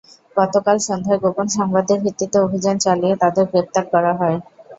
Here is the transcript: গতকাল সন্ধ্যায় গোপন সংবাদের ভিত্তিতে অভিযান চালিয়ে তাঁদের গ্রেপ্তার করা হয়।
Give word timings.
গতকাল 0.35 0.77
সন্ধ্যায় 0.87 1.21
গোপন 1.23 1.47
সংবাদের 1.57 1.97
ভিত্তিতে 2.03 2.37
অভিযান 2.39 2.75
চালিয়ে 2.85 3.13
তাঁদের 3.21 3.45
গ্রেপ্তার 3.51 3.85
করা 3.93 4.11
হয়। 4.13 4.37